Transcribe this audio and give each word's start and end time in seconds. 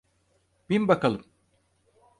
Bin 0.69 0.87
bakalım. 0.87 1.25